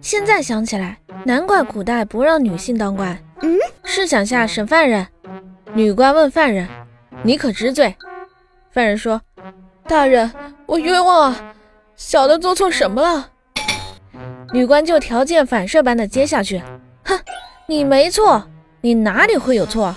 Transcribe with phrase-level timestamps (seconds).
[0.00, 3.18] 现在想起来难怪古代不让女性当官。
[3.84, 5.06] 试想下审犯人。
[5.72, 6.68] 女官问犯人
[7.22, 7.94] 你可知罪？
[8.70, 9.20] 犯人说
[9.86, 10.30] 大人
[10.66, 11.54] 我冤枉啊
[11.96, 13.30] 小的做错什么了？
[14.52, 16.62] 女官就条件反射般的接下去
[17.04, 17.18] 哼
[17.66, 18.48] 你没错
[18.80, 19.94] 你哪里会有错？